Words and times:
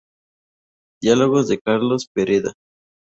Diálogos 1.03 1.49
con 1.49 1.59
Carlos 1.63 2.07
Pereda". 2.11 2.53